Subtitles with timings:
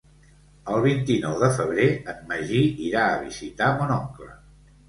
[0.75, 4.33] El vint-i-nou de febrer en Magí irà a visitar mon oncle.